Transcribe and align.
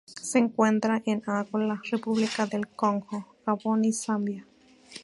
Se 0.27 0.39
encuentra 0.39 1.03
en 1.05 1.21
Angola, 1.27 1.79
República 1.91 2.47
del 2.47 2.67
Congo, 2.69 3.35
Gabón 3.45 3.85
y 3.85 3.93
Zambia. 3.93 4.47